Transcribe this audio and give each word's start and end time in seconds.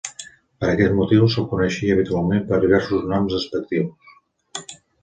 Per 0.63 0.69
aquest 0.69 0.95
motiu, 0.99 1.27
se'l 1.35 1.45
coneixia 1.53 1.99
habitualment 1.99 2.43
per 2.49 2.61
diversos 2.65 3.07
noms 3.13 3.39
despectius. 3.39 4.15